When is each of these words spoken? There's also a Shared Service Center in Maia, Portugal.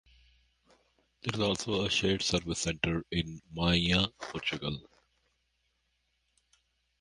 There's 1.21 1.39
also 1.39 1.85
a 1.85 1.89
Shared 1.91 2.23
Service 2.23 2.57
Center 2.61 3.05
in 3.11 3.39
Maia, 3.53 4.07
Portugal. 4.19 4.81